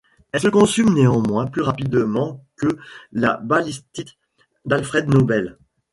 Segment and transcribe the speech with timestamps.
[0.31, 2.69] Elle se consume néanmoins plus rapidement que
[3.11, 4.15] la ballistite
[4.65, 5.59] d'Alfred Nobel.